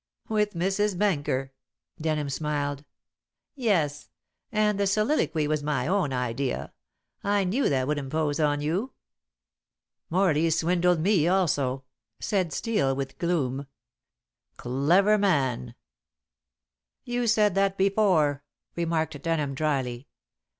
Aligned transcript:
"With 0.29 0.55
Mrs. 0.55 0.97
Benker?" 0.97 1.51
Denham 2.01 2.31
smiled. 2.31 2.85
"Yes; 3.53 4.09
and 4.51 4.79
the 4.79 4.87
soliloquy 4.87 5.47
was 5.47 5.61
my 5.61 5.85
own 5.85 6.11
idea. 6.11 6.73
I 7.23 7.43
knew 7.43 7.69
that 7.69 7.87
would 7.87 7.99
impose 7.99 8.39
on 8.39 8.61
you." 8.61 8.93
"Morley 10.09 10.49
swindled 10.49 11.01
me 11.01 11.27
also," 11.27 11.83
said 12.19 12.51
Steel, 12.51 12.95
with 12.95 13.19
gloom. 13.19 13.67
"Clever 14.57 15.19
man!" 15.19 15.75
"You 17.03 17.27
said 17.27 17.53
that 17.53 17.77
before," 17.77 18.41
remarked 18.75 19.21
Denham 19.21 19.53
dryly. 19.53 20.07